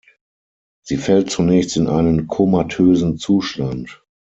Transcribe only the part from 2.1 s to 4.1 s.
komatösen Zustand.